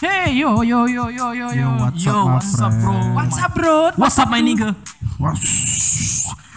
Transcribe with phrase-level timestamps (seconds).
[0.00, 1.60] Hey yo yo yo yo yo yo.
[1.60, 2.96] Yo, what's Yo, up, what's up, bro?
[3.12, 3.76] What's up bro?
[4.00, 4.72] What's up my nigga?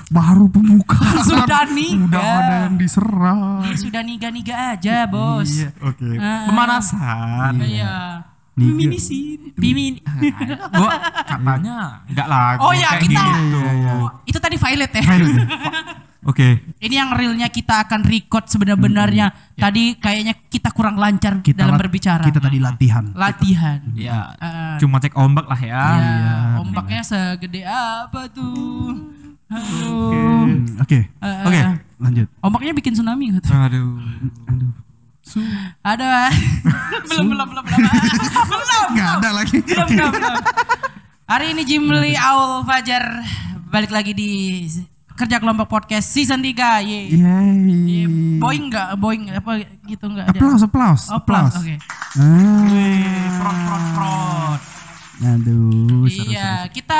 [0.07, 1.19] Baru pembukaan.
[1.27, 1.91] Sudah nih.
[2.07, 3.67] Udah ada yang diserang.
[3.75, 5.59] Sudah niga-niga aja bos.
[5.59, 6.07] Iya, oke.
[6.23, 6.47] Ah.
[6.47, 7.53] Pemanasan.
[7.67, 7.95] Iya.
[8.55, 8.75] Niga.
[8.79, 9.51] Minisin.
[9.59, 9.99] Pimin.
[10.71, 10.91] Gua
[11.27, 12.55] katanya enggak lah.
[12.63, 13.11] Oh ya kita.
[13.43, 13.59] gitu.
[14.23, 15.03] Itu tadi violet ya.
[16.23, 16.63] Oke.
[16.77, 19.31] Ini yang realnya kita akan record sebenar-benarnya.
[19.53, 22.23] Tadi kayaknya kita kurang lancar Kita dalam berbicara.
[22.23, 23.11] Kita tadi latihan.
[23.11, 23.79] latihan.
[23.93, 24.75] Ya, Ah.
[24.79, 25.83] cuma cek ombak lah ya.
[25.93, 28.95] Ya, ombaknya segede apa tuh?
[29.45, 30.09] Aduh.
[30.09, 31.59] Hmm, Oke, Eh, Oke.
[31.99, 32.27] lanjut.
[32.39, 33.51] Ombaknya bikin tsunami gitu.
[33.51, 33.99] Aduh.
[35.81, 36.29] Ada.
[37.07, 37.81] belum, belum, belum, belum.
[38.43, 38.87] belum.
[38.93, 39.57] Nggak ada lagi.
[39.59, 40.35] belum, belum, belum.
[41.23, 43.03] Hari ini Jimli Aul Fajar
[43.67, 44.31] balik lagi di
[45.13, 46.81] kerja kelompok podcast season 3.
[46.81, 46.99] Ye.
[47.13, 48.05] Yeay.
[48.37, 48.87] Boeing enggak?
[48.95, 49.51] Boeing apa
[49.83, 50.37] gitu enggak ada?
[50.37, 51.53] Applause, applause, Oh, plus.
[51.53, 51.55] applause.
[51.59, 51.75] Oke.
[52.13, 54.61] Ah, Prot prot prot.
[55.23, 56.99] aduh, seru, Iya, kita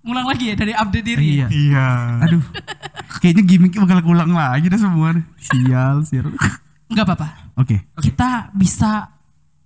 [0.00, 1.24] ngulang lagi ya dari update diri.
[1.36, 1.46] Iya.
[1.48, 1.88] Iya.
[2.22, 2.42] Aduh,
[3.18, 5.16] kayaknya gimmick bakal ulang lagi dah semua.
[5.36, 6.30] Sial, sial.
[6.86, 7.28] Enggak apa-apa.
[7.56, 9.10] Oke, Kita bisa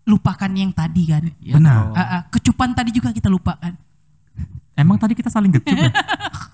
[0.04, 1.24] lupakan yang tadi kan.
[1.40, 1.92] benar.
[1.92, 3.72] Ah, ah, kecupan tadi juga kita lupakan.
[4.74, 5.92] Emang tadi kita saling gecup ya?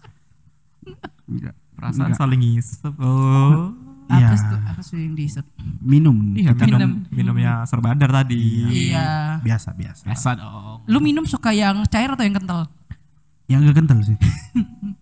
[1.90, 2.20] Perasaan Enggak.
[2.20, 2.92] saling ngisep.
[2.96, 3.74] Oh.
[4.10, 4.26] Iya.
[4.26, 4.58] Apa tuh?
[4.64, 5.46] Apa sih yang diisep?
[5.80, 6.34] Minum.
[6.34, 8.42] Iya, Kita minum minumnya serbadar tadi.
[8.90, 9.38] Iya.
[9.38, 10.02] biasa, biasa.
[10.06, 10.82] Biasa dong.
[10.84, 12.66] Lu minum suka yang cair atau yang kental?
[13.46, 14.16] Yang gak kental sih.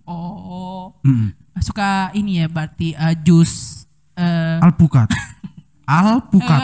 [0.04, 1.36] Oh, Mm.
[1.60, 5.08] suka ini ya berarti eh, jus eh, Alpukat.
[5.84, 6.60] Alpukat.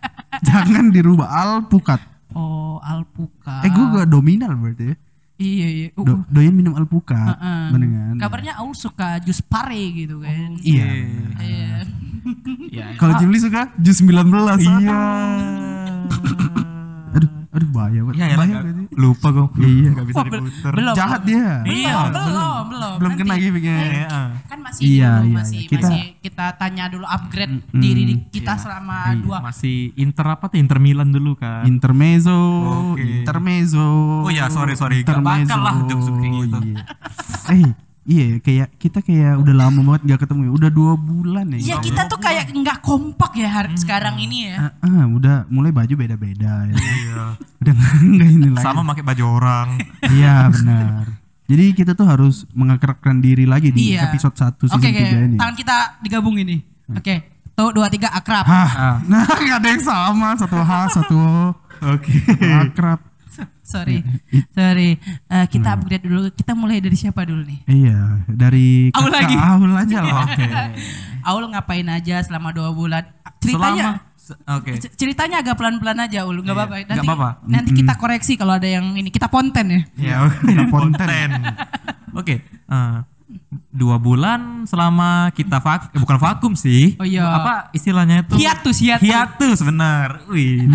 [0.48, 2.00] Jangan dirubah alpukat.
[2.32, 3.64] oh alpukat.
[3.64, 4.96] Eh gue gak dominal berarti ya.
[5.42, 5.88] Iya iya.
[5.92, 7.18] Uh, Do, doyan minum alpukat.
[7.34, 7.64] Heeh.
[7.68, 8.14] Bener kan?
[8.20, 10.54] Kabarnya Aul suka jus pare gitu kan.
[10.62, 10.86] Iya.
[11.36, 11.74] Iya.
[12.70, 12.84] Iya.
[12.94, 14.22] Kalau Jimli suka jus 19.
[14.62, 15.00] Iya.
[17.12, 18.14] aduh, aduh bahaya banget.
[18.14, 18.84] Iya, ya, bahaya nggak- berarti.
[18.94, 19.46] lupa gue.
[19.60, 19.90] Iya.
[19.92, 20.26] Gak bisa Oh,
[20.72, 20.94] belum.
[20.94, 21.48] Jahat dia.
[21.64, 21.94] Iya.
[22.06, 22.92] Belum, belum, belum.
[22.96, 23.76] Belum kena gimmicknya.
[24.74, 24.80] Iya.
[24.82, 25.68] Masih Iya, dulu, iya, masih iya.
[25.68, 30.56] Kita- masih kita tanya dulu upgrade diri di- kita selama dua Masih Inter apa tuh?
[30.56, 31.62] Inter Milan dulu kan.
[31.64, 32.38] Intermezzo,
[32.92, 33.02] Oke.
[33.20, 33.88] intermezzo.
[34.22, 35.02] Oh iya, sorry, sorry.
[35.02, 36.58] Gak bakal lah jokes kayak gitu.
[36.62, 36.82] Iya.
[37.52, 37.70] eh,
[38.04, 40.40] iya kayak kita kayak udah lama banget gak ketemu.
[40.44, 40.52] ya.
[40.52, 41.58] Udah dua bulan ya.
[41.60, 44.72] Iya kita tuh kayak nggak kompak ya hari sekarang ini ya.
[44.78, 46.74] Ah, ah, udah mulai baju beda-beda ya.
[46.74, 47.22] Iya.
[47.60, 48.62] udah nggak ini lagi.
[48.62, 49.68] Sama pakai baju orang.
[50.04, 51.21] Iya benar.
[51.52, 54.08] Jadi kita tuh harus mengakrabkan diri lagi di Iya.
[54.08, 55.18] episode 1 season Oke, 3 oke.
[55.22, 55.36] ini.
[55.36, 56.64] tangan kita digabung ini.
[56.88, 57.14] Oke,
[57.52, 58.44] tuh dua tiga akrab.
[58.44, 61.52] Hah, nah gak ada yang sama satu H satu O.
[61.90, 62.12] Oke.
[62.40, 63.00] Akrab.
[63.62, 64.04] Sorry,
[64.50, 65.00] sorry.
[65.26, 66.28] Eh, kita upgrade dulu.
[66.30, 67.64] Kita mulai dari siapa dulu nih?
[67.64, 69.32] Iya, dari Aul lagi.
[69.32, 70.24] Aul aja lah.
[70.26, 70.44] Oke.
[71.22, 73.04] Aul ngapain aja selama dua bulan?
[73.04, 74.00] Selama Ceritanya, se-
[74.48, 74.78] Oke.
[74.78, 76.38] c- ceritanya agak pelan-pelan aja Aul.
[76.38, 76.74] Nggak Iya, apa-apa.
[76.84, 77.28] Nanti, apa-apa.
[77.44, 79.08] nanti kita koreksi kalau ada yang ini.
[79.08, 79.80] Kita konten ya.
[79.96, 80.68] Ya, Konten.
[80.70, 81.28] konten.
[82.12, 82.34] Oke.
[82.44, 82.96] eh,
[83.68, 86.94] dua bulan selama kita vak eh, bukan vakum sih.
[86.96, 87.24] Oh iya.
[87.24, 88.36] Apa istilahnya itu?
[88.36, 89.02] Hiatus, hiatus.
[89.02, 90.22] Hiatus benar.
[90.26, 90.68] Wih.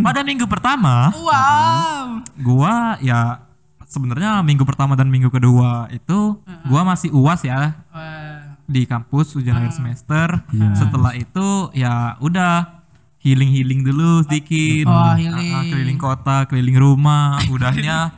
[0.00, 2.24] Pada minggu pertama, Wow.
[2.36, 3.44] gua ya
[3.84, 8.25] sebenarnya minggu pertama dan minggu kedua itu gua masih uas ya Wah.
[8.66, 10.42] Di kampus ujian akhir semester.
[10.50, 10.74] Iya.
[10.76, 12.82] Setelah itu ya udah
[13.18, 14.86] healing healing dulu sedikit.
[14.86, 15.52] Oh, Ah, healing.
[15.52, 17.38] ah, keliling kota, keliling rumah.
[17.54, 18.10] Udahnya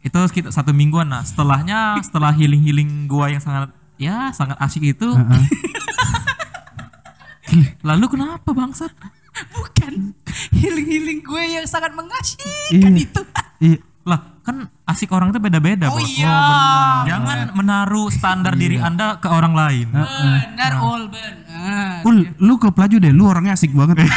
[0.00, 1.06] itu sekitar satu mingguan.
[1.06, 5.08] Nah setelahnya setelah healing healing gua yang sangat ya sangat asik itu.
[7.84, 8.90] Lalu kenapa bangsat?
[9.50, 10.14] Bukan
[10.54, 13.02] healing-healing gue yang sangat mengasihkan Iya.
[13.02, 13.22] itu.
[13.60, 13.78] Iya.
[14.04, 16.04] Lah kan asik orang itu beda-beda Oh bos.
[16.06, 16.36] iya.
[17.04, 19.88] Jangan menaruh standar diri anda ke orang lain.
[19.88, 22.04] Benar, Ul, benar.
[22.04, 24.04] Ul, lu ke pelaju deh, lu orangnya asik banget.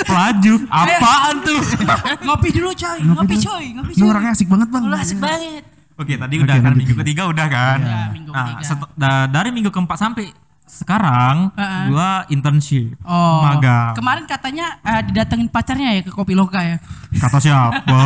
[0.00, 1.60] Pelaju, apaan tuh?
[2.24, 4.10] ngopi dulu coy, ngopi, coy, ngopi lu coy.
[4.10, 4.82] orangnya asik banget bang.
[4.86, 5.64] Lu asik banget.
[5.94, 7.78] Oke, tadi udah kan minggu ketiga udah kan.
[7.78, 8.64] Iya, minggu nah, ketiga.
[8.64, 10.32] set- da- dari minggu keempat sampai
[10.70, 11.84] sekarang Heeh.
[11.90, 13.42] gua internship, Oh.
[13.42, 13.98] magang.
[13.98, 16.78] Kemarin katanya eh, didatengin pacarnya ya ke Kopi Loka ya.
[17.18, 18.02] Kata siapa?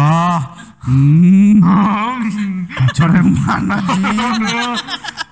[0.85, 1.61] Hmm.
[2.69, 3.81] Pacar yang mana?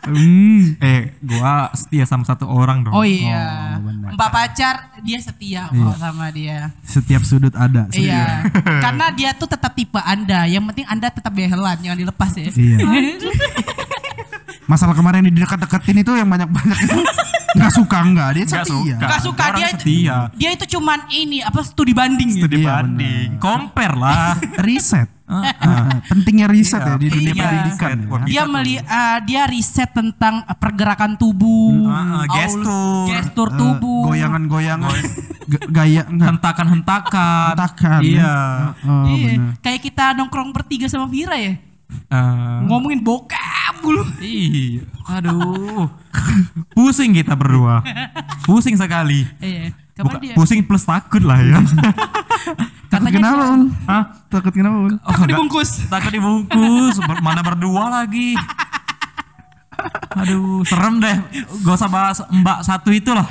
[0.03, 0.75] Hmm.
[0.83, 2.93] eh, gua setia sama satu orang dong.
[2.93, 3.79] Oh iya.
[3.79, 4.13] Oh.
[4.13, 6.69] Mbak pacar dia setia kok sama dia.
[6.85, 7.89] Setiap sudut ada.
[7.93, 8.45] Iya.
[8.83, 10.45] Karena dia tuh tetap tipe Anda.
[10.45, 12.51] Yang penting Anda tetap behelan, jangan dilepas ya.
[12.53, 12.77] Iya.
[14.73, 16.97] Masalah kemarin yang didekat-deketin itu yang banyak-banyak itu.
[17.53, 18.73] Nggak suka enggak dia Nggak setia.
[18.97, 19.05] suka.
[19.05, 20.17] Gak suka dia setia.
[20.33, 22.37] dia itu cuman ini apa studi banding ya?
[22.41, 23.29] Studi Iya, banding.
[23.37, 24.33] Compare lah.
[24.67, 25.09] Riset.
[25.25, 25.49] Ah,
[26.07, 27.41] pentingnya riset Iya, ya di dunia iya.
[27.43, 27.89] pendidikan.
[27.95, 28.09] Riset.
[28.09, 28.25] ya.
[28.27, 33.05] Dia meli eh, dia riset tentang pergerakan tubuh, ah, aul- gestur.
[33.09, 34.01] gestur Eh, tubuh.
[34.07, 34.93] goyangan-goyangan,
[35.47, 36.29] G- gaya enggak.
[36.33, 37.49] Hentakan-hentakan.
[37.53, 38.01] Hentakan.
[38.01, 38.35] Iya.
[38.83, 41.57] Oh, iya, kayak kita nongkrong bertiga sama Vira ya.
[42.13, 44.05] Eh, Ngomongin bokap dulu.
[44.19, 44.85] Iya.
[45.09, 45.89] Aduh.
[46.73, 47.81] Pusing kita berdua.
[48.45, 49.25] Pusing sekali.
[49.39, 49.73] Iya.
[50.03, 50.35] Buka- dia?
[50.35, 51.61] pusing plus takut lah ya.
[52.89, 53.45] Takut kenapa?
[53.87, 54.05] Hah?
[54.27, 54.77] Takut kenapa?
[54.77, 55.71] Oh, Takut dibungkus.
[55.87, 56.97] Takut dibungkus.
[57.21, 58.35] Mana berdua lagi.
[60.13, 61.17] Aduh, serem deh.
[61.65, 63.25] Gak usah bahas mbak satu itu lah.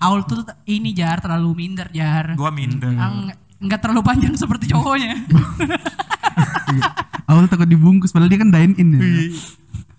[0.00, 2.32] Aul tuh ini jar terlalu minder jar.
[2.34, 2.90] Gua minder.
[2.90, 5.14] Ang- nggak terlalu panjang seperti cowoknya.
[6.70, 6.82] Iya.
[7.26, 9.00] Awal takut dibungkus padahal dia kan dine in ya.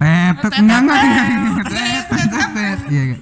[0.02, 1.26] Tetet enggak enggak enggak.
[2.10, 2.80] Tetet.
[2.90, 3.18] Iya iya.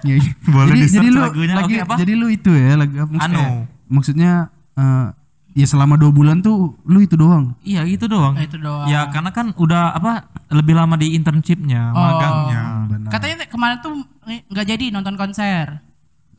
[0.00, 0.32] Iya, iya.
[0.48, 1.54] Boleh jadi, di-search jadi lu lagunya.
[1.60, 1.94] lagi apa?
[2.00, 3.44] jadi lu itu ya lagi apa maksudnya?
[3.44, 3.46] Anu.
[3.90, 4.32] Maksudnya
[4.78, 5.06] eh,
[5.52, 7.52] ya selama dua bulan tuh lu itu doang.
[7.60, 8.38] Iya itu doang.
[8.38, 8.86] Itu doang.
[8.88, 12.00] Ya karena kan udah apa lebih lama di internshipnya, Oh.
[12.00, 12.62] magangnya.
[12.88, 13.10] Benar.
[13.12, 13.92] Katanya kemarin tuh
[14.24, 15.82] nggak jadi nonton konser.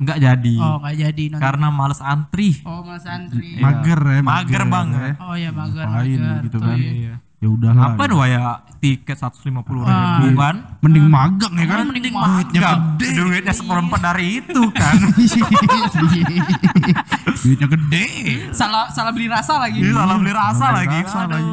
[0.02, 0.56] Enggak jadi.
[0.58, 1.44] Oh nggak jadi nonton.
[1.46, 2.50] Karena males antri.
[2.66, 3.54] Oh mas Andri.
[3.54, 3.62] Iya.
[3.62, 5.14] Mager ya, Mager banget.
[5.22, 5.86] Oh ya mager.
[5.86, 6.42] Ngapain mager.
[6.50, 6.78] gitu kan.
[6.82, 7.14] iya.
[7.42, 7.98] Ya udahlah.
[7.98, 8.40] Apa dua ya
[8.78, 10.34] tiket 150 ribu Wah.
[10.38, 10.56] kan?
[10.78, 11.78] Mending magang ya kan?
[11.82, 13.08] Oh, mending Duitnya Enggak, gede.
[13.18, 14.94] duitnya seperempat dari itu kan.
[17.42, 18.06] Duitnya gede.
[18.54, 19.82] Salah salah beli rasa lagi.
[19.82, 20.98] Iya, salah beli rasa Salah lagi.
[21.02, 21.34] rasa Aduh.
[21.34, 21.52] lagi.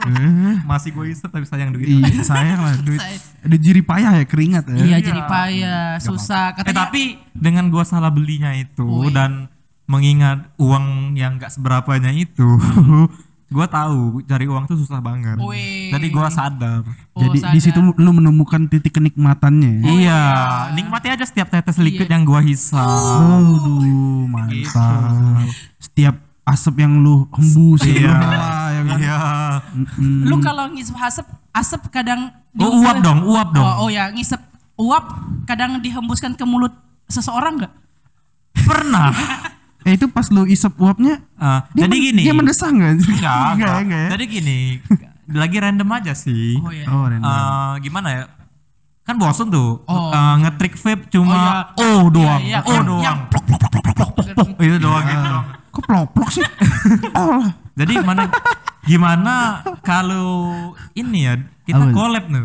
[0.00, 1.84] Eh, Masih gue isep tapi sayang duit.
[1.84, 3.00] Iya sayang lah duit.
[3.40, 4.76] Ada jiri payah ya keringat ya.
[4.76, 6.52] Iya jadi payah, susah.
[6.52, 7.02] Eh Katanya tapi
[7.32, 9.12] dengan gua salah belinya itu Wih.
[9.12, 9.48] dan
[9.84, 12.46] mengingat uang yang gak seberapanya itu,
[13.50, 15.34] gua tahu cari uang tuh susah banget.
[15.36, 15.90] Wih.
[15.90, 16.86] Jadi gua sadar.
[17.12, 17.52] Oh, Jadi sadar.
[17.52, 19.82] di situ lu menemukan titik kenikmatannya.
[19.98, 20.20] iya,
[20.72, 22.78] nikmati aja setiap tetes liquid yang gua hisap.
[22.78, 25.50] Aduh, mantap.
[25.76, 28.10] Setiap asap yang lu hembus Iya.
[28.10, 28.98] ya kan?
[28.98, 29.18] Iya.
[30.24, 33.62] Lu kalau ngisep asap, asap kadang Oh, uap dong, uap dong.
[33.62, 34.38] Oh, oh ya, ngisep
[34.74, 35.04] uap
[35.44, 36.74] kadang dihembuskan ke mulut
[37.06, 37.72] seseorang nggak?
[38.66, 39.10] Pernah.
[39.82, 42.22] Eh itu pas lu isep uapnya Ah, dia jadi men- gini.
[42.22, 43.00] Dia mendesah enggak?
[43.00, 43.76] Enggak, enggak.
[43.80, 44.08] enggak?
[44.10, 44.58] Jadi gini,
[45.30, 46.58] lagi random aja sih.
[46.58, 46.84] Oh ya.
[46.86, 47.24] Oh, random.
[47.24, 48.24] Eh, gimana ya?
[49.02, 50.10] Kan bosen tuh Oh.
[50.10, 51.82] eh, ngetrik vape cuma Oh, iya.
[51.82, 52.60] oh doang, Iya, iya.
[52.62, 53.02] oh doang.
[53.02, 55.30] yang plok, plok, plok, plok, plok, itu doang gitu.
[55.70, 56.44] Kok plok-plok sih?
[57.16, 57.42] oh.
[57.72, 58.28] Jadi mana
[58.82, 59.34] gimana
[59.80, 60.28] kalau
[60.92, 61.34] ini ya
[61.64, 62.44] kita collab nih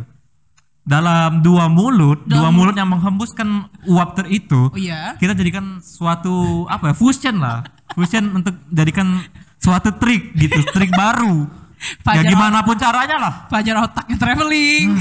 [0.86, 3.48] dalam dua mulut, dua Dalam- mulut yang menghembuskan
[3.84, 5.18] uap ter itu, Oh iya.
[5.18, 9.18] kita jadikan suatu apa ya fusion lah, fusion untuk jadikan
[9.58, 11.50] suatu trik gitu, trik baru.
[11.76, 13.34] ya Fajar- gimana pun caranya lah.
[13.46, 14.96] Fajar otaknya traveling.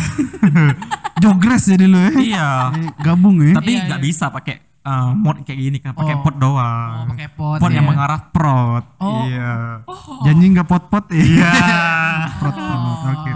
[1.23, 2.11] Jogres jadi lu ya.
[2.13, 2.49] Iya.
[2.75, 3.55] Eh, Gabung ya.
[3.55, 4.05] Tapi Iya, nggak iya.
[4.05, 6.23] bisa pakai eh, mod kayak gini kan, pakai Oh.
[6.23, 6.93] pot doang.
[6.95, 7.91] Oh, pakai pot, Pot yang ya.
[7.91, 8.85] mengarah prot.
[8.99, 9.25] Oh.
[9.25, 9.81] Iya.
[10.23, 11.25] Janji enggak pot-pot ya.
[11.25, 11.53] Iya.
[12.41, 12.81] Prot-prot.
[13.11, 13.33] Oke.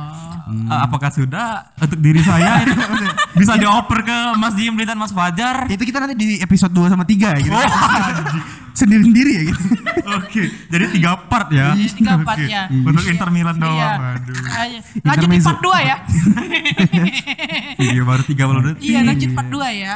[0.48, 2.72] Eh, apakah sudah untuk diri saya itu
[3.40, 5.68] bisa dioper ke Mas Jimli dan Mas Fajar?
[5.68, 7.52] Itu kita nanti di episode 2 sama 3 ya gitu.
[7.52, 7.68] Oh,
[8.72, 9.60] Sendiri-sendiri ya gitu.
[10.08, 11.74] Oke, jadi tiga part ya.
[11.74, 12.64] Jadi tiga part ya.
[12.70, 13.76] Untuk Inter Milan doang.
[13.76, 13.90] Iya.
[14.14, 14.36] Aduh.
[14.56, 15.96] Ayo, Lanjut di part 2 ya.
[17.76, 18.80] Video baru 30 detik.
[18.82, 19.94] iya, lanjut part 2 ya.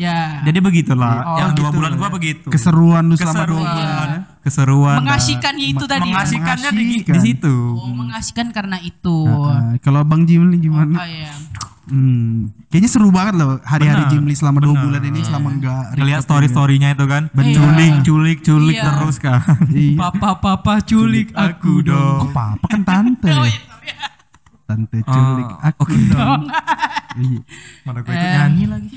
[0.00, 0.40] Ya.
[0.40, 1.14] Jadi begitulah.
[1.22, 2.12] Oh, yang dua gitu bulan gua ya.
[2.12, 2.46] begitu.
[2.48, 3.68] Keseruan lu selama 2 Keseruan.
[3.68, 4.20] bulan ya.
[4.40, 4.96] Keseruan.
[5.04, 6.00] mengasihkannya itu tadi.
[6.00, 6.06] ya?
[6.08, 7.54] Mengasihkannya di, di situ.
[7.76, 9.18] Oh, mengasihkan karena itu.
[9.28, 10.96] Nah, kalau Bang Jimli gimana?
[10.96, 11.32] Oh iya.
[11.90, 14.84] Hmm, kayaknya seru banget loh hari-hari Jimli selama dua benar.
[14.86, 17.26] bulan ini selama enggak Ngeliat story-storynya itu kan.
[17.34, 17.50] Benar.
[17.50, 18.84] Culik, culik, culik Iya.
[18.94, 19.42] terus kan.
[19.68, 19.98] Iya.
[19.98, 22.30] Papa papa culik aku dong.
[22.30, 23.32] Kok papa kan tante.
[24.70, 25.96] Tante culik Oh, aku oke.
[26.08, 26.42] dong.
[27.10, 27.42] Iya.
[27.82, 28.34] Mana gue ikut Eh.
[28.38, 28.96] nyanyi lagi.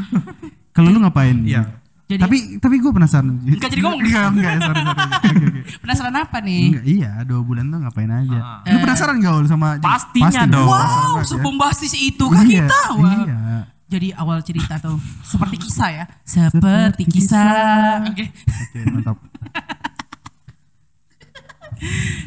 [0.74, 1.46] Kalau lu ngapain?
[1.46, 1.62] Iya.
[2.06, 3.38] Jadi tapi tapi gue penasaran.
[3.40, 3.98] Enggak jadi ngomong.
[3.98, 5.06] Enggak, enggak, sorry, sorry.
[5.26, 5.60] Oke, oke.
[5.80, 6.62] penasaran apa nih?
[6.68, 8.38] Enggak, iya, dua bulan tuh ngapain aja.
[8.38, 8.60] Ah.
[8.64, 10.68] Lu penasaran gak Ul sama Pastinya Pasti, dong.
[10.68, 10.82] Wow,
[11.12, 11.22] ya.
[11.24, 12.80] sebombastis itu kan Iya, kita.
[12.92, 13.14] Wah.
[13.16, 13.38] Iya.
[13.86, 16.04] Jadi awal cerita tuh seperti kisah ya.
[16.20, 18.02] Seperti kisah.
[18.04, 18.26] Oke.
[18.44, 19.16] Oke, mantap.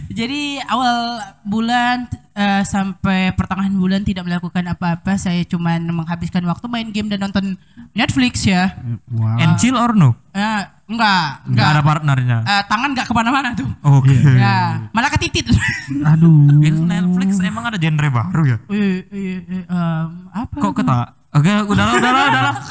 [0.09, 5.15] Jadi awal bulan eh, sampai pertengahan bulan tidak melakukan apa-apa.
[5.15, 7.55] Saya cuman menghabiskan waktu main game dan nonton
[7.93, 8.73] Netflix ya.
[9.13, 9.37] Wow.
[9.37, 10.17] And chill or no?
[10.33, 11.85] Eh, enggak, Enggak ada enggak.
[11.85, 12.37] partnernya.
[12.45, 13.69] Eh, tangan enggak ke mana-mana tuh.
[13.85, 14.13] Oke.
[14.17, 15.49] Ya, malah ketitit.
[16.15, 16.61] Aduh.
[16.63, 18.57] Netflix emang ada genre baru ya?
[18.69, 20.55] Eh, eh, eh, em, apa?
[20.57, 21.18] Kok keta?
[21.29, 22.55] Oke, udahlah, udahlah, udahlah.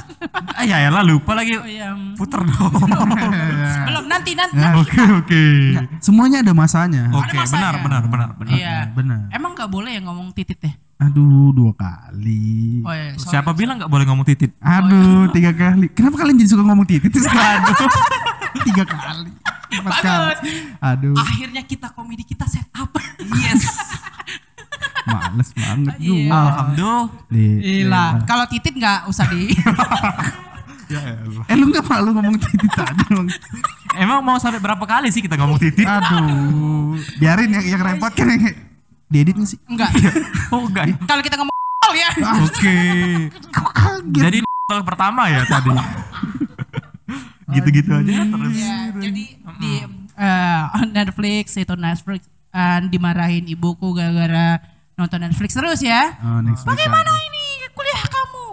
[0.59, 1.55] Ah, ya ya lah lupa lagi.
[1.55, 2.75] Oh, iya, Puter dong.
[3.87, 4.59] belum nanti nanti.
[4.75, 5.43] Oke, oke.
[6.03, 7.07] Semuanya ada masanya.
[7.15, 7.55] Oke, masanya.
[7.55, 8.55] benar, benar, benar, benar.
[8.59, 8.91] Iya.
[8.91, 9.31] Benar.
[9.31, 10.75] Emang nggak boleh ya ngomong titit ya?
[10.99, 12.83] Aduh, dua kali.
[12.83, 13.39] Oh iya, sorry.
[13.39, 14.51] Siapa bilang nggak boleh ngomong titit?
[14.59, 15.87] Aduh, tiga kali.
[15.95, 17.15] Kenapa kalian jadi suka ngomong titit?
[17.23, 17.79] Aduh,
[18.67, 19.31] tiga kali.
[19.79, 20.35] Empat kali.
[20.35, 20.39] Bagus.
[20.83, 22.91] Aduh, Akhirnya kita komedi kita set up.
[23.39, 23.63] Yes.
[25.09, 26.29] Males banget Iya.
[26.29, 26.39] juga.
[26.39, 28.09] Alhamdulillah.
[28.25, 29.51] Kalau titit nggak usah di.
[30.89, 33.05] Eh lu gak malu ngomong titit tadi?
[33.93, 35.85] Emang mau sampai berapa kali sih kita ngomong titit?
[35.85, 38.57] Aduh, biarin yang yang repot kan yang
[39.13, 39.61] diedit nggak sih?
[39.69, 39.93] Enggak.
[40.49, 40.97] Oh enggak.
[41.05, 41.53] Kalau kita ngomong
[41.93, 42.09] ya.
[42.41, 42.77] Oke.
[44.17, 44.39] Jadi
[44.89, 45.77] pertama ya tadi.
[47.53, 48.57] Gitu-gitu aja terus.
[48.57, 49.25] Ya, jadi
[49.61, 49.73] di
[50.17, 54.57] eh, Netflix itu Netflix eh, dimarahin ibuku gara-gara
[54.99, 56.19] nonton Netflix terus ya.
[56.19, 57.23] Oh, Bagaimana ada.
[57.25, 58.45] ini kuliah kamu?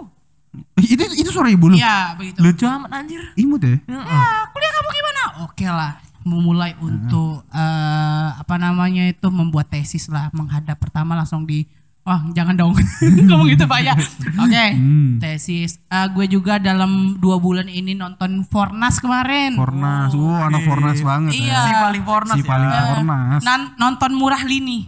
[0.78, 1.76] Itu itu suara ibu lu.
[1.76, 2.38] Ya, begitu.
[2.38, 3.20] Lucu amat anjir.
[3.34, 3.76] Imut ya?
[3.82, 5.22] Ya, kuliah kamu gimana?
[5.42, 11.66] Oke lah, memulai untuk eh, apa namanya itu membuat tesis lah, menghadap pertama langsung di
[12.06, 12.70] Wah jangan dong
[13.26, 13.90] ngomong gitu pak ya.
[14.38, 15.18] Oke Hmm.
[15.18, 15.82] tesis.
[15.82, 19.58] Eh, gue juga dalam dua bulan ini nonton Fornas kemarin.
[19.58, 21.50] Fornas, wow anak Fornas banget Iya.
[21.50, 21.58] ya.
[21.58, 22.46] Si paling pornas Si ya.
[22.46, 23.42] paling Fornas.
[23.42, 24.86] Nan- nonton murah lini.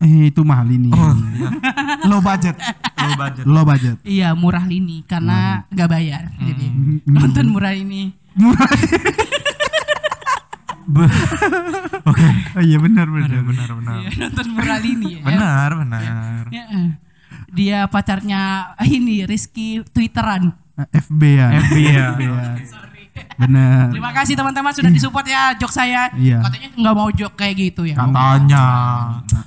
[0.00, 0.88] Eh itu mahal ini.
[2.10, 2.56] Low budget.
[2.96, 3.44] Low budget.
[3.44, 3.96] Low budget.
[4.00, 6.24] Iya murah lini karena nggak bayar.
[6.40, 7.04] Jadi Hmm.
[7.06, 8.16] nonton murah ini.
[12.02, 12.26] Oke.
[12.56, 13.40] Oh iya benar benar.
[13.44, 13.94] Benar benar.
[14.00, 15.22] Iya, nonton murah lini ya.
[15.22, 16.44] Benar benar.
[16.50, 16.88] Ya, eh.
[17.50, 20.54] Dia pacarnya ini Rizky Twitteran.
[20.80, 21.46] FB ya.
[21.60, 22.06] FB ya.
[23.36, 23.88] Benar.
[23.88, 26.08] Terima kasih teman-teman sudah disupport ya jok saya.
[26.12, 26.38] Iya.
[26.40, 27.94] Katanya nggak mau jok kayak gitu ya.
[27.94, 28.64] Katanya.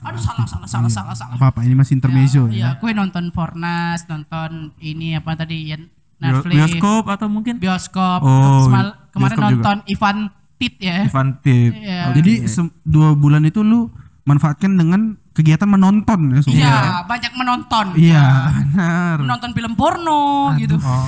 [0.01, 1.33] Aduh salah salah salah salah salah.
[1.33, 2.79] Apa apa ini masih intermezzo Iya, ya.
[2.79, 5.77] gue nonton Fornas, nonton ini apa tadi ya
[6.17, 8.19] Netflix, Bioskop atau mungkin bioskop.
[8.19, 9.55] Oh, Semal- kemarin bioskop juga.
[9.59, 10.17] nonton Ivan
[10.55, 10.97] Tit ya.
[11.03, 11.71] Ivan Tip.
[11.73, 12.01] Iya.
[12.13, 13.91] Jadi se- dua bulan itu lu
[14.23, 15.01] manfaatkan dengan
[15.33, 16.55] kegiatan menonton ya semua.
[16.55, 17.85] Iya, banyak menonton.
[17.97, 19.15] Iya, benar.
[19.19, 20.23] Menonton film porno
[20.55, 20.79] gitu.
[20.79, 21.03] Oh.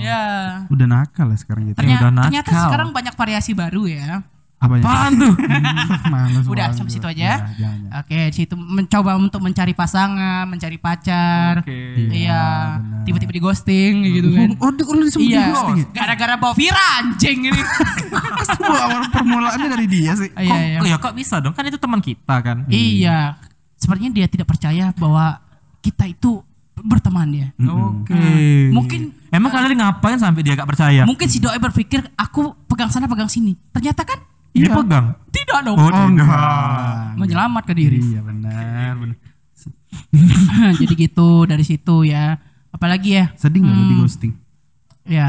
[0.00, 0.24] Ya.
[0.72, 1.76] Udah nakal lah sekarang gitu.
[1.78, 2.64] Ternyata, udah ternyata nakal.
[2.66, 4.24] sekarang banyak variasi baru ya.
[4.60, 4.84] Apanya?
[4.84, 5.34] Apaan tuh?
[6.12, 7.16] Males Udah sampai situ aja.
[7.16, 8.00] Ya, jangan, jangan.
[8.04, 11.64] Oke, di situ mencoba untuk mencari pasangan, mencari pacar.
[11.64, 11.96] Oke.
[11.96, 13.02] Iya, benar.
[13.08, 14.48] tiba-tiba di ghosting gitu kan.
[14.60, 15.86] Oh, di, lu disebut Iya, ghosting ya?
[15.96, 17.62] gara-gara bawa Vira anjing ini.
[18.52, 20.28] Semua awal permulaannya dari dia sih.
[20.36, 20.78] Iya, iya.
[20.84, 21.56] Oh ya kok bisa dong?
[21.56, 22.68] Kan itu teman kita kan.
[22.68, 23.40] Iya,
[23.80, 25.40] sepertinya dia tidak percaya bahwa
[25.80, 26.44] kita itu
[26.82, 27.48] berteman ya.
[27.60, 28.16] Oke.
[28.70, 31.06] Mungkin Emang kalian ngapain sampai dia gak percaya?
[31.06, 33.54] mungkin si doi berpikir aku pegang sana pegang sini.
[33.70, 34.18] Ternyata kan
[34.50, 35.14] Dia pegang.
[35.30, 35.76] tidak dong.
[35.76, 36.06] Oh, Oh, tidak.
[36.10, 37.14] enggak.
[37.16, 37.98] Menyelamatkan diri.
[38.02, 39.16] Iya, benar, benar.
[40.80, 42.38] Jadi gitu dari situ ya.
[42.70, 43.30] Apalagi ya?
[43.34, 43.86] Sedih nggak Hmm.
[43.86, 44.32] di ghosting?
[45.04, 45.28] Ya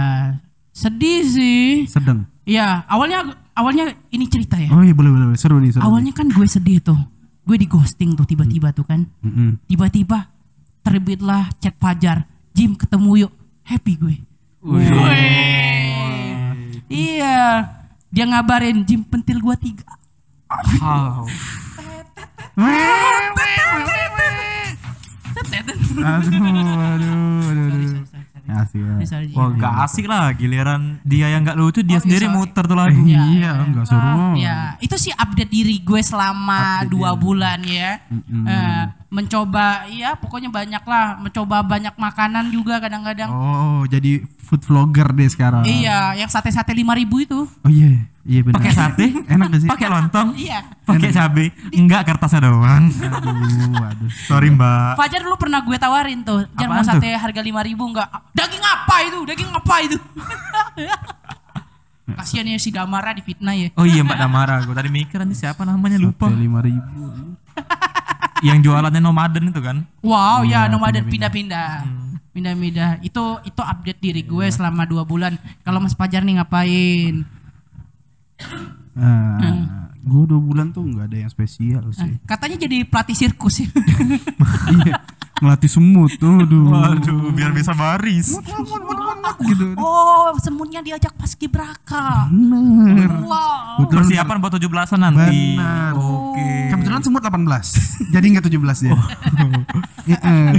[0.72, 1.70] sedih sih.
[1.86, 2.26] Sedang.
[2.42, 4.70] Iya, awalnya awalnya ini cerita ya.
[4.72, 5.40] Oh iya boleh boleh boleh.
[5.40, 5.84] seru nih seru.
[5.84, 6.98] Awalnya kan gue sedih tuh.
[7.42, 9.06] Gue di ghosting tuh tiba-tiba tuh kan.
[9.20, 9.28] nih.
[9.28, 9.50] Mm-mm.
[9.68, 10.31] Tiba-tiba
[10.82, 12.26] terbitlah chat Fajar.
[12.52, 13.34] Jim ketemu yuk.
[13.64, 14.18] Happy gue.
[14.62, 14.90] Wih.
[16.92, 17.72] Iya.
[18.12, 19.88] Dia ngabarin Jim pentil gua tiga.
[20.84, 21.24] Wow.
[26.02, 26.36] Aduh,
[26.76, 28.11] aduh, aduh.
[28.54, 28.94] Asik ya.
[29.04, 29.28] Sorry.
[29.32, 32.36] Wah gak asik lah giliran dia yang gak lucu dia Oh, sendiri sorry.
[32.36, 33.02] muter tuh lagu.
[33.02, 34.34] Iya, Iya, enggak suruh.
[34.36, 38.04] Ya, itu sih update diri gue selama dua bulan ya.
[38.10, 41.16] Eh, mencoba, iya pokoknya banyak lah.
[41.18, 43.28] Mencoba banyak makanan juga kadang-kadang.
[43.28, 45.64] Oh, jadi food vlogger deh sekarang.
[45.64, 47.44] Iya, yang sate-sate lima ribu itu.
[47.46, 48.56] Oh iya, iya benar.
[48.58, 49.06] Pakai sate?
[49.34, 49.70] Enak gak sih?
[49.70, 50.28] Pakai lontong?
[50.34, 50.60] Iya.
[50.82, 51.46] Pakai cabe?
[51.72, 52.86] Enggak kertasnya doang.
[52.88, 54.10] Aduh, aduh.
[54.26, 54.96] Sorry mbak.
[54.96, 57.02] Fajar dulu pernah gue tawarin tuh, Jar mau Apaan tuh?
[57.02, 58.10] sate harga lima ribu enggak?
[58.32, 59.20] Daging apa itu?
[59.24, 59.98] Daging apa itu?
[62.12, 63.72] Kasihan ya si Damara di fitnah ya.
[63.74, 64.60] Oh iya mbak Damara.
[64.62, 66.28] Gue tadi mikir nanti siapa namanya lupa.
[66.28, 67.32] lima ribu.
[68.42, 69.86] Yang jualannya nomaden itu kan?
[70.02, 71.86] Wow, ya Iya, nomaden pindah-pindah.
[71.86, 72.30] pindah-pindah.
[72.34, 72.92] Pindah-pindah.
[73.02, 75.38] Itu itu update diri gue selama dua bulan.
[75.62, 77.22] Kalau Mas Fajar nih ngapain?
[78.92, 82.20] Nah, gue dua bulan tuh nggak ada yang spesial sih.
[82.26, 83.70] Katanya jadi pelatih sirkus ya.
[84.84, 84.98] iya,
[85.40, 86.66] ngelatih semut tuh, aduh.
[86.70, 88.36] Waduh, biar bisa baris.
[89.42, 89.66] gitu.
[89.80, 92.28] oh, semunnya diajak pas kibraka.
[92.30, 93.10] Bener.
[93.24, 93.88] Wow.
[93.88, 95.56] Persiapan buat 17-an nanti.
[95.56, 95.94] Benar.
[95.98, 96.50] Oke.
[96.74, 98.14] Kebetulan semut 18.
[98.14, 98.94] jadi nggak 17 ya.
[100.02, 100.54] Iya, eh.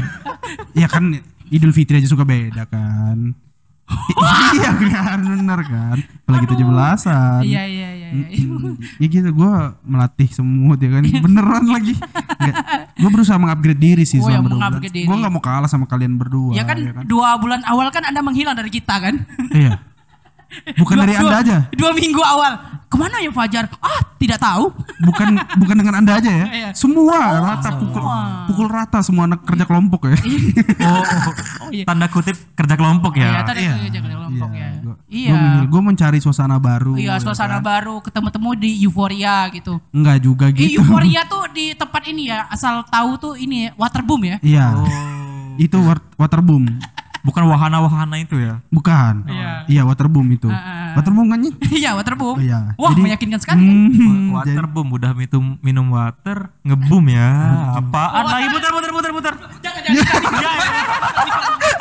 [0.79, 1.19] Ya kan
[1.53, 3.37] Idul Fitri aja suka beda kan.
[4.53, 5.97] Iya kan, bener kan.
[5.99, 7.41] Apalagi 17-an.
[7.43, 8.09] Iya iya iya.
[8.11, 8.11] iya.
[8.13, 11.97] Mm, ya gitu gue melatih semut ya kan beneran lagi
[12.95, 16.15] gue berusaha mengupgrade diri sih Oh, ya, selama dua gue nggak mau kalah sama kalian
[16.15, 19.17] berdua Ya kan, dua bulan awal kan Anda menghilang dari kita kan?
[19.51, 19.81] iya
[20.77, 22.53] bukan Dua- dari anda dua- aja Dua minggu awal.
[22.85, 23.73] ke mana ya Fajar?
[23.81, 24.69] Ah tidak tahu.
[25.03, 26.47] Bukan bukan dengan anda aja ya.
[26.49, 26.69] Iya.
[26.73, 28.03] Semua rata pukul
[28.47, 30.17] pukul rata semua anak kerja kelompok ya.
[30.83, 31.03] Oh,
[31.63, 31.83] Oh iya.
[31.83, 33.41] tanda kutip kerja kelompok Iya, ya.
[33.43, 33.75] tadi Iya.
[33.81, 34.69] kerja kelompok ya.
[34.79, 35.39] Gua, Iya.
[35.65, 36.95] gue mencari suasana baru.
[36.95, 37.65] Iya, ya suasana kan.
[37.65, 39.79] baru ketemu-temu di Euforia gitu.
[39.91, 40.81] Enggak juga Eh, gitu.
[40.81, 44.37] Euforia tuh di tempat ini ya, asal tahu tuh ini ya, Waterboom ya.
[44.41, 44.67] Iya.
[45.57, 46.65] Itu wa- waterboom.
[47.23, 48.59] Bukan wahana-wahana itu ya.
[48.69, 49.23] Bukan.
[49.27, 49.51] Iya.
[49.65, 50.47] Iya, waterboom itu.
[50.47, 50.93] Ah, ah.
[50.93, 51.39] Waterboom kan?
[51.71, 52.37] Iya, Waterboom.
[52.37, 52.75] Oh, iya.
[52.75, 53.77] Wah, Jadi- meyakinkan sekali kan.
[53.89, 57.29] Hmm, water boom udah minum minum water ngebum ya.
[57.75, 59.35] Apaan lagi putar putar putar putar.
[59.61, 60.03] Jangan jangan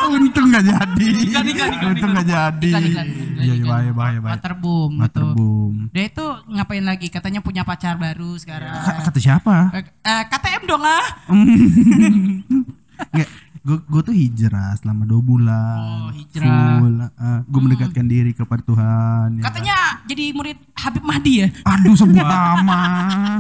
[0.12, 1.08] Untung gak jadi.
[1.24, 2.68] Iklan, iklan, iklan, Untung gak jadi.
[2.68, 3.70] Iklan, iklan, iklan, Iya, iklan.
[3.70, 4.34] bahaya, bahaya, bahaya.
[4.36, 4.92] Waterboom.
[5.00, 5.74] Waterboom.
[5.90, 7.08] Dia itu ngapain lagi?
[7.08, 8.72] Katanya punya pacar baru sekarang.
[8.74, 9.56] Ka- Kata siapa?
[9.72, 11.06] Eh, eh, KTM dong ah.
[13.12, 13.28] Nggak,
[13.62, 15.78] gue gue tuh hijrah selama dua bulan.
[15.78, 16.80] Oh, hijrah.
[16.80, 16.98] Full,
[17.46, 19.38] gue mendekatkan diri kepada Tuhan.
[19.38, 19.44] ya.
[19.46, 21.48] Katanya jadi murid Habib Mahdi ya.
[21.64, 22.82] Aduh sebut nama.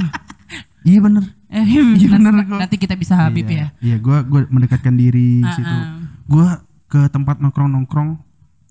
[0.87, 1.25] iya bener.
[1.47, 2.59] Eh, Iya, nanti, bener kok.
[2.59, 3.67] nanti kita bisa Habib iya, ya.
[3.83, 5.67] Iya, gue gue mendekatkan diri Ah, situ.
[5.67, 5.85] ah.
[6.23, 6.47] Gue
[6.87, 8.09] ke tempat nongkrong nongkrong.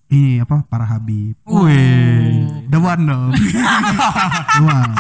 [0.07, 1.35] Ini apa para Habib.
[1.45, 2.67] Wih.
[2.67, 3.31] The one dong.
[4.55, 4.93] The one.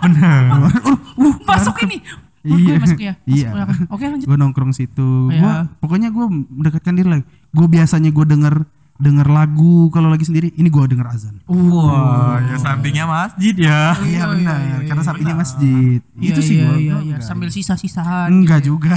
[0.00, 0.40] Bener.
[0.48, 2.00] Uh, uh, Masuk ini.
[2.46, 2.78] Oh, gue Iya.
[2.78, 3.14] masuk ya.
[3.18, 3.48] Masuk Iya.
[3.52, 3.74] apa?
[3.90, 4.26] Oke lanjut.
[4.26, 5.10] gue nongkrong situ.
[5.28, 5.40] Iya.
[5.40, 7.24] Gua pokoknya gue mendekatkan diri lagi.
[7.50, 8.54] Gue biasanya gue denger
[8.96, 10.56] denger lagu kalau lagi sendiri.
[10.56, 11.36] Ini gue denger azan.
[11.44, 13.92] Wah, ya sampingnya masjid ya.
[14.00, 16.00] Iya benar, karena sampingnya masjid.
[16.16, 16.76] Iya, itu sih iya, gue.
[16.80, 17.16] iya, iya.
[17.20, 18.32] sambil sisa-sisaan.
[18.32, 18.96] Enggak juga.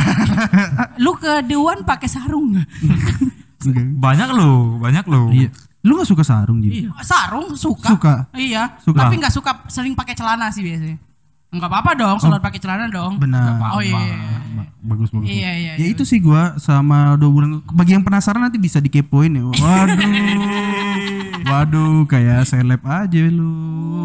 [1.03, 2.55] Lu ke Dewan pakai sarung.
[3.99, 5.27] Banyak loh, banyak loh.
[5.35, 5.51] Iya.
[5.83, 6.87] Lu gak suka sarung Ji?
[6.87, 6.95] Iya.
[7.03, 7.91] Sarung suka.
[7.91, 8.15] Suka.
[8.31, 8.79] Iya.
[8.79, 9.03] Suka.
[9.03, 10.95] Tapi nggak suka sering pakai celana sih biasanya.
[11.49, 13.17] Enggak apa-apa dong, sholat pakai celana dong.
[13.17, 13.57] Benar.
[13.73, 13.97] Oh iya.
[13.97, 15.27] Ba- Bagus bagus.
[15.27, 15.91] Iya, iya, Ya iya.
[15.91, 17.59] itu sih gua sama dua bulan.
[17.67, 19.43] Bagi yang penasaran nanti bisa dikepoin ya.
[19.43, 19.97] Waduh.
[21.49, 23.49] Waduh, kayak seleb aja lu.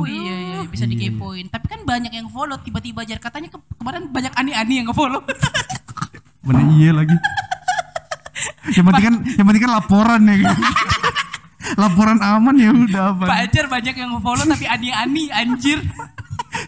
[0.01, 1.47] Oh iya iya bisa dikepoin.
[1.47, 5.21] Tapi kan banyak yang follow tiba-tiba jar katanya ke- kemarin banyak ani-ani yang nge-follow.
[6.49, 7.17] Bener iya lagi.
[8.73, 10.57] yang penting kan yang penting kan laporan ya kan.
[11.85, 13.25] laporan aman ya udah apa.
[13.29, 15.79] Pak banyak yang nge-follow tapi ani-ani anjir.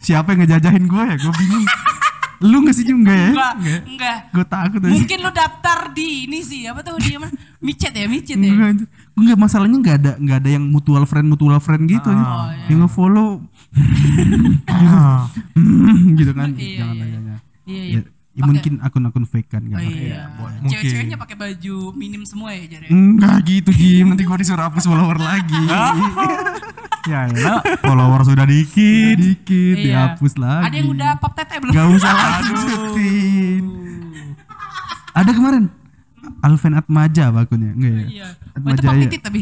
[0.06, 1.16] Siapa yang ngejajahin gue ya?
[1.18, 1.66] Gue bingung.
[2.46, 3.02] Lu nggak sih Jum?
[3.02, 3.30] Nggak ya?
[3.32, 3.54] Enggak,
[3.88, 4.18] enggak.
[4.30, 4.92] Gue takut aja.
[4.92, 7.32] Mungkin lu daftar di ini sih, apa tuh dia mah?
[7.64, 8.52] Micet ya, micet ya.
[8.52, 8.86] Enggak.
[8.86, 12.22] Gue nggak masalahnya nggak ada nggak ada yang mutual friend mutual friend gitu ya.
[12.22, 12.66] Oh, iya.
[12.68, 13.28] Yang nge-follow
[14.68, 15.26] Ah.
[16.12, 16.52] gitu kan.
[16.54, 17.00] Iya, Jangan iya.
[17.00, 17.38] lah, jangan.
[17.66, 18.00] Iya,
[18.36, 18.44] Ya, iya.
[18.44, 19.96] ya mungkin akun-akun fake kan Oh, nggak pakai.
[20.04, 20.20] iya.
[20.28, 20.68] Mungkin.
[20.68, 22.84] Cewek-ceweknya pakai baju minim semua ya, ya?
[22.86, 25.56] Enggak gitu Jim, nanti gue disuruh hapus follower lagi.
[27.06, 29.14] Ya elah, follower sudah dikit.
[29.14, 30.10] Dikit Iya.
[30.18, 30.66] dihapus lagi.
[30.66, 31.70] Ada yang udah pop tete belum?
[31.70, 33.62] Gak usah lanjutin.
[35.14, 35.64] Ada kemarin
[36.38, 37.72] Alven Atmaja apa akunnya?
[37.72, 38.04] Enggak ya?
[38.06, 38.26] Iya.
[38.28, 39.02] Oh, itu Atmaja pop ya?
[39.04, 39.40] titit tapi.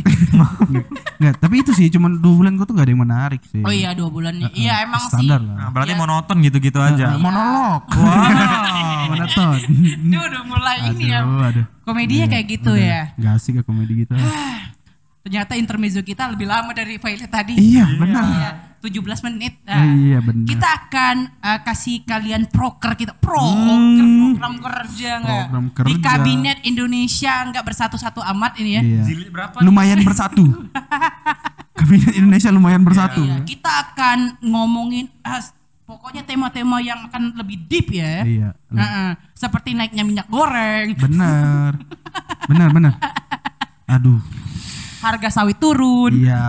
[1.18, 1.34] Enggak.
[1.36, 3.60] Tapi itu sih cuman dua bulan gue tuh gak ada yang menarik sih.
[3.60, 4.50] Oh iya, dua bulan nih.
[4.52, 5.46] Iya, emang Standar sih.
[5.46, 5.56] lah.
[5.56, 6.00] Nah, berarti Iya.
[6.00, 7.06] monoton gitu-gitu aja.
[7.16, 7.82] Monolog.
[7.94, 9.10] Wow.
[9.10, 9.56] Monoton.
[10.08, 11.20] Dia udah mulai ini ya.
[11.22, 11.64] Aduh, aduh.
[11.84, 13.12] Komedinya kayak gitu ya.
[13.14, 14.16] Gak asik ya komedi gitu.
[15.24, 17.56] Ternyata intermezzo kita lebih lama dari Violet tadi.
[17.56, 18.24] iya, benar.
[18.28, 18.50] Iya,
[18.84, 19.56] 17 menit.
[19.64, 20.44] Nah, Iya, benar.
[20.44, 24.04] Kita akan uh, kasih kalian proker kita proker
[24.36, 25.44] program kerja nggak?
[25.48, 26.04] Program Di kerja.
[26.04, 28.82] kabinet Indonesia nggak bersatu-satu amat ini ya.
[28.84, 29.02] Iya.
[29.08, 29.56] Jilid berapa?
[29.64, 30.44] Lumayan bersatu.
[31.80, 33.24] Kabinet Indonesia lumayan bersatu.
[33.24, 35.40] Iya, kita akan ngomongin ah,
[35.84, 38.22] pokoknya tema-tema yang akan lebih deep ya.
[38.22, 38.48] Iya.
[38.70, 39.08] Heeh.
[39.32, 41.80] seperti naiknya minyak goreng, Benar.
[42.52, 42.94] Benar, benar.
[43.88, 44.20] Aduh.
[45.04, 46.12] Harga sawit turun.
[46.14, 46.44] Iya,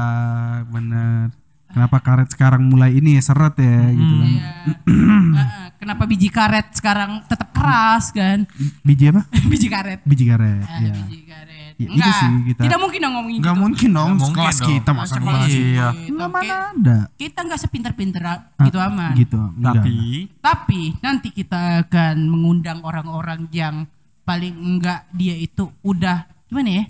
[0.66, 1.36] benar.
[1.68, 4.30] Kenapa karet sekarang mulai ini ya seret ya gitu kan.
[4.30, 4.50] Iya.
[4.88, 8.48] Heeh, Kenapa biji karet sekarang tetap keras kan?
[8.82, 9.28] Biji apa?
[9.52, 10.00] biji karet.
[10.02, 10.64] Biji karet.
[10.64, 10.94] Ah, Iya.
[10.98, 11.54] biji karet.
[11.76, 12.16] Ya, itu Enggak.
[12.16, 13.64] sih kita- Tidak mungkin dong ngomongin Enggak gitu.
[13.68, 14.70] mungkin dong Nggak mungkin kelas dong.
[14.72, 15.52] kita masa ngebahas Iya.
[15.52, 15.68] itu.
[15.68, 16.12] gitu.
[16.16, 16.98] Enggak Ki- mana ada.
[17.14, 19.12] Kita nggak sepinter-pinter Ah, gitu aman.
[19.14, 19.42] Gitu.
[19.52, 19.74] enggak.
[19.76, 19.96] Tapi
[20.40, 23.76] Tapi nanti kita akan mengundang orang-orang yang
[24.24, 26.84] paling enggak dia itu udah gimana ya?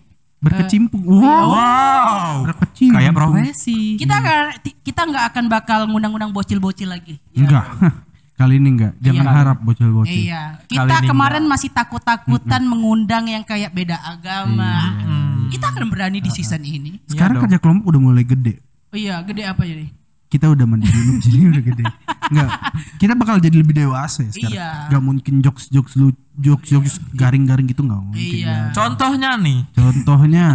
[0.45, 1.03] Berkecimpung.
[1.03, 1.17] iya.
[1.17, 1.45] Wow.
[1.49, 2.33] wow.
[2.45, 2.97] Berkecimpung.
[3.01, 3.79] Kayak profesi.
[3.97, 4.43] Kita nggak
[4.85, 7.17] kita nggak akan bakal ngundang-ngundang bocil-bocil lagi.
[7.33, 7.65] Enggak.
[8.39, 8.93] Kali ini enggak.
[8.99, 9.31] Jangan Iya.
[9.31, 10.21] harap bocil-bocil.
[10.27, 10.43] Iya.
[10.67, 14.99] Kita kemarin masih takut-takutan mengundang yang kayak beda agama.
[15.47, 16.99] Kita akan berani di season ini.
[17.07, 17.43] Sekarang Iya dong.
[17.47, 18.59] kerja kelompok udah mulai gede.
[18.91, 19.87] Oh iya, gede apa jadi?
[20.25, 21.83] Kita udah mandi dulu jadi udah gede.
[22.25, 22.49] Enggak.
[22.97, 24.53] Kita bakal jadi lebih dewasa ya sekarang.
[24.53, 24.69] Iya.
[24.89, 28.21] Enggak mungkin jokes-jokes lu jokes-jokes garing-garing gitu enggak mungkin.
[28.41, 28.71] Iya.
[28.71, 30.45] Contohnya nih, Contohnya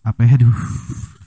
[0.00, 0.54] apa ya aduh.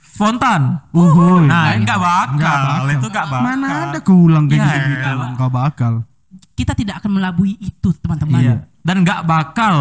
[0.08, 0.62] spontan.
[0.92, 1.46] Uhuy.
[1.46, 2.38] Nah, enggak bakal.
[2.38, 2.84] Nggak bakal.
[2.88, 3.44] Itu enggak bakal.
[3.44, 5.10] Mana ada keulang kayak Iya, gitu-gitu.
[5.10, 5.26] iya.
[5.30, 5.94] Enggak bakal.
[6.54, 8.40] Kita tidak akan melabui itu, teman-teman.
[8.40, 8.56] Iya.
[8.82, 9.76] Dan enggak bakal.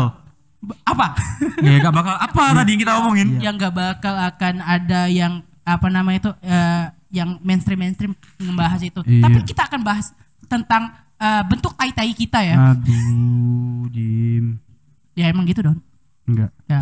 [0.82, 1.06] Apa?
[1.64, 2.14] Ya enggak bakal.
[2.16, 3.28] Apa tadi yang kita omongin?
[3.38, 9.00] yang nggak bakal akan ada yang apa namanya itu eh, yang mainstream mainstream ngebahas itu.
[9.04, 9.22] Iya.
[9.22, 10.10] Tapi kita akan bahas
[10.48, 12.72] tentang eh, bentuk tai tai kita ya.
[12.72, 14.56] Aduh, Jim.
[15.12, 15.78] Ya emang gitu dong.
[16.24, 16.50] Enggak.
[16.66, 16.80] Ya.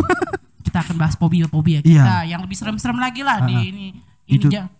[0.66, 2.02] kita akan bahas fobia-fobia Iya.
[2.02, 3.70] kita yang lebih serem-serem lagi lah di Ah, ah.
[3.70, 3.86] ini.
[4.26, 4.70] Ini Itu- ja-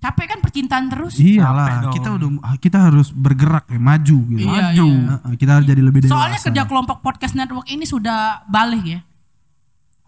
[0.00, 1.20] capek kan percintaan terus?
[1.20, 4.48] Iyalah, kita udah kita harus bergerak ya, maju gitu.
[4.48, 4.86] Iya, maju.
[4.88, 5.10] iya.
[5.12, 6.14] Heeh, kita harus jadi lebih dewasa.
[6.16, 9.00] Soalnya kerja kelompok podcast network ini sudah balik ya.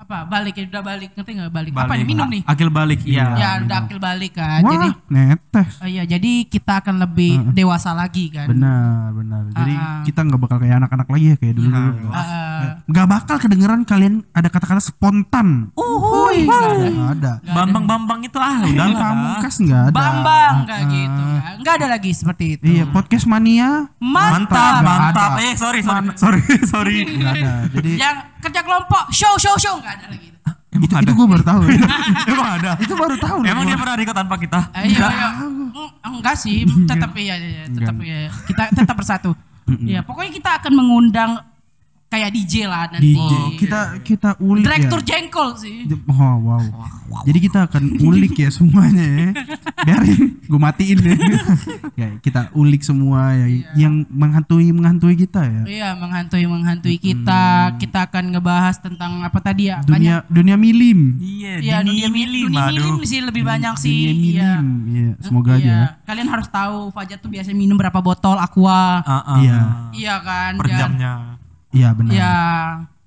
[0.03, 0.27] Apa?
[0.27, 1.15] Balik ya, udah balik.
[1.15, 1.71] Ngerti nggak balik?
[1.73, 2.03] Apa nih?
[2.03, 2.43] Minum nih.
[2.43, 3.27] Akil balik, iya.
[3.39, 4.59] ya, udah akil balik kan.
[4.59, 5.79] Wah, Jadi netes.
[5.79, 8.51] oh iya, jadi kita akan lebih dewasa lagi kan.
[8.51, 9.43] Benar, benar.
[9.55, 10.03] Jadi Ah.
[10.03, 11.71] kita nggak bakal kayak anak-anak lagi ya kayak dulu.
[12.83, 15.71] Nggak bakal kedengeran kalian ada kata-kata spontan.
[15.73, 17.33] uhuy, nggak ada.
[17.45, 19.95] Bambang Bambang itu ah udah pamungkas nggak ada.
[19.95, 21.23] Bambang kayak gitu.
[21.23, 21.55] kan.
[21.63, 22.65] Nggak ada lagi seperti itu.
[22.65, 24.83] Iya, podcast mania Mantap.
[24.83, 25.31] Mantap.
[25.39, 25.47] ada.
[25.47, 26.97] Eh sorry sorry sorry sorry.
[27.19, 27.53] nggak ada.
[27.71, 30.29] Jadi Yang kerja kelompok show show show nggak ada lagi.
[30.73, 31.05] Emang itu, ada?
[31.05, 31.61] itu gue baru tahu.
[32.33, 32.71] Emang ada.
[32.81, 33.39] itu baru tahu.
[33.45, 34.61] Emang dia pernah ikut tanpa kita?
[34.73, 35.05] Ayo, ayo.
[35.13, 35.29] iya.
[35.45, 38.33] Mm, Enggak sih, tetap iya, iya, iya, tetap iya.
[38.49, 39.37] Kita tetap bersatu.
[39.69, 41.31] Iya, pokoknya kita akan mengundang
[42.13, 43.17] kayak DJ lah nanti.
[43.17, 45.07] DJ kita kita ulik Direktur ya.
[45.09, 45.89] jengkol sih.
[46.05, 46.61] Oh, wow.
[47.25, 49.29] Jadi kita akan ulik ya semuanya ya.
[49.83, 51.17] Biarin gue matiin ya.
[52.01, 55.63] ya kita ulik semua ya yang menghantui menghantui kita ya.
[55.65, 57.75] Iya, menghantui menghantui kita.
[57.77, 59.81] Kita akan ngebahas tentang apa tadi ya?
[59.81, 61.17] Dunia dunia milim.
[61.17, 62.77] Iya, Iya, dunia dunia milim, milim, dunia aduh.
[62.93, 63.97] milim sih lebih banyak sih.
[64.05, 64.53] Dunia Iya.
[64.61, 64.67] milim.
[64.93, 65.63] Iya, semoga aja.
[65.63, 65.73] Iya.
[65.75, 65.87] ya.
[66.05, 69.01] Kalian harus tahu Fajar tuh biasanya minum berapa botol aqua.
[69.01, 69.37] Ah, ah.
[69.39, 69.59] Iya.
[69.93, 70.53] Iya kan?
[70.57, 71.13] Per Dan- jamnya.
[71.73, 72.13] Iya benar.
[72.13, 72.33] Iya.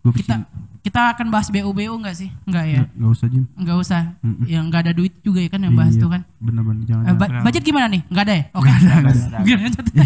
[0.01, 0.35] Gua Kita
[0.81, 2.29] kita akan bahas BU-BU enggak sih?
[2.45, 2.81] Enggak ya?
[2.85, 3.43] Gak usah Jim.
[3.57, 4.01] Enggak usah.
[4.21, 4.45] Mm-mm.
[4.45, 6.21] Yang enggak ada duit juga ya kan yang bahas Iya, itu kan.
[6.37, 7.03] Bener-bener jangan.
[7.03, 8.01] Eh, ba- budget gimana nih?
[8.05, 8.43] Enggak ada ya?
[8.53, 8.69] Oke.
[8.69, 9.37] Nggak ada, ada.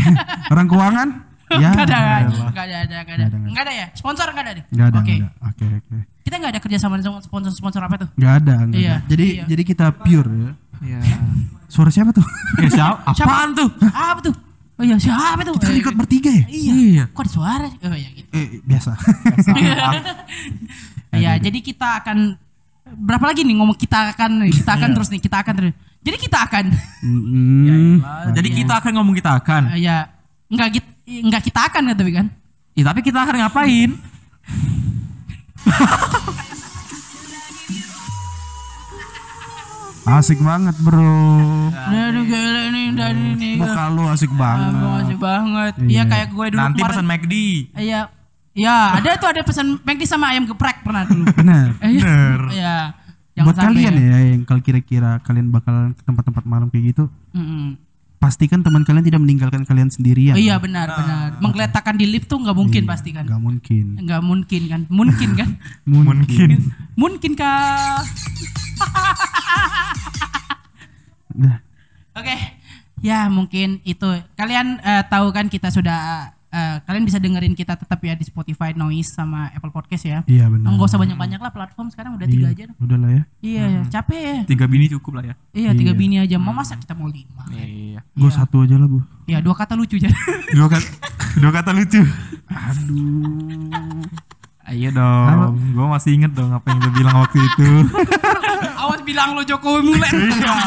[0.55, 1.07] Orang keuangan?
[1.59, 1.67] ya.
[1.67, 2.79] Enggak ada, enggak ada, enggak ada, enggak ada.
[2.87, 3.85] Nggak ada, nggak Enggak ada ya?
[3.91, 4.65] Sponsor enggak ada deh.
[4.71, 5.13] Nggak ada, Oke.
[5.43, 5.97] Oke, oke.
[6.23, 8.09] Kita enggak ada kerja sama dengan sponsor-sponsor apa tuh?
[8.15, 9.07] Nggak ada, nggak Iya, ada.
[9.09, 9.43] Jadi iya.
[9.49, 10.51] jadi kita pure ya.
[10.79, 10.99] Iya.
[11.67, 12.23] Suara siapa tuh?
[12.57, 13.03] Ya, siapa?
[13.03, 13.67] Apaan tuh?
[13.83, 14.35] Apa tuh?
[14.79, 15.59] Oh iya, siapa tuh?
[15.59, 16.43] Kita Eh, ikut bertiga ya?
[16.47, 16.73] Iya.
[16.73, 17.03] Iya.
[17.11, 17.67] Kok ada suara?
[17.67, 17.77] sih?
[17.83, 18.29] Oh iya gitu.
[18.31, 18.95] Eh, biasa.
[21.11, 22.39] Iya, jadi kita akan
[22.89, 24.77] berapa lagi nih ngomong kita akan kita Iya.
[24.79, 25.73] akan terus nih, kita akan terus.
[25.99, 26.63] Jadi kita akan
[27.03, 27.99] Mm,
[28.31, 29.75] Jadi kita akan ngomong kita akan.
[29.75, 30.07] eh, ya
[30.47, 32.25] enggak gitu enggak kita akan ya tapi kan.
[32.71, 33.91] Ya, tapi kita akan ngapain?
[40.11, 41.13] asik banget, Bro.
[41.71, 43.51] Dari gila ini dari ini.
[43.55, 44.73] Muka lu asik Ah, banget.
[44.75, 45.73] makasih banget.
[45.77, 46.03] Iya Iya.
[46.05, 46.91] kayak gue dulu Nanti kemarin.
[46.91, 47.33] pesan McD.
[47.75, 48.01] Iya.
[48.51, 51.23] Iya, ada tuh ada pesan McD sama ayam geprek pernah dulu.
[51.31, 51.67] Bener.
[51.85, 52.13] Iya.
[52.49, 52.77] Iya.
[53.39, 54.03] Buat kalian ya.
[54.05, 57.79] ya yang kalau kira-kira kalian bakal ke tempat-tempat malam kayak gitu, Mm-mm.
[58.19, 60.35] Pastikan teman kalian tidak meninggalkan kalian sendirian.
[60.35, 61.39] Oh, iya benar benar.
[61.39, 63.23] Menggeletakkan di lift tuh nggak mungkin pasti kan.
[63.23, 63.85] Gak mungkin.
[63.95, 64.81] Nggak mungkin kan.
[64.91, 65.49] Mungkin kan.
[65.87, 66.49] Mungkin.
[66.99, 68.03] mungkin kah?
[71.39, 71.63] Nah,
[72.19, 72.35] Oke.
[72.99, 74.09] Ya mungkin itu.
[74.35, 76.35] Kalian eh, tahu kan kita sudah
[76.81, 80.19] kalian bisa dengerin kita tetap ya di Spotify, Noise sama Apple Podcast ya.
[80.25, 80.69] iya benar.
[80.69, 82.65] Enggak usah banyak-banyak lah platform sekarang udah tiga aja.
[82.65, 83.23] Iya, Udah lah ya.
[83.39, 84.37] Iya, ya, capek ya.
[84.45, 85.35] Tiga bini cukup lah ya.
[85.51, 86.35] Iya, tiga bini aja.
[86.35, 87.43] Mau masa kita mau lima?
[87.51, 88.01] Iya.
[88.13, 89.03] Gue satu aja lah gue.
[89.25, 90.09] Iya, dua kata lucu aja.
[90.57, 90.87] Dua kata,
[91.37, 92.01] dua kata lucu.
[92.49, 94.03] Aduh.
[94.65, 95.57] Ayo dong.
[95.73, 97.67] Gue masih inget dong apa yang lu bilang waktu itu.
[98.81, 100.09] Awas bilang lo Jokowi mulai.
[100.13, 100.57] Enggak.